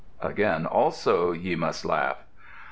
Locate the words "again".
0.27-0.65